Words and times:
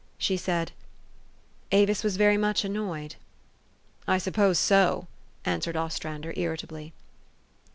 She 0.17 0.35
said," 0.35 0.71
Avis 1.81 2.03
was 2.03 2.17
very 2.17 2.35
much 2.35 2.65
annoyed."" 2.65 3.17
I 4.07 4.17
suppose 4.17 4.57
so," 4.57 5.05
answered 5.45 5.77
Ostrander 5.77 6.33
irritably. 6.35 6.91